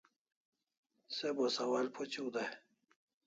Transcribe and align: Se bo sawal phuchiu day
Se 1.15 1.27
bo 1.35 1.45
sawal 1.55 1.87
phuchiu 1.95 2.27
day 2.33 2.51